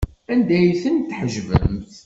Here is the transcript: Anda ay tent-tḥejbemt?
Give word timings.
Anda 0.31 0.53
ay 0.59 0.69
tent-tḥejbemt? 0.81 1.91